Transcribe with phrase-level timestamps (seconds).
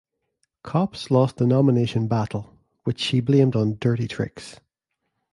[0.63, 4.59] Copps lost the nomination battle, which she blamed on dirty tricks.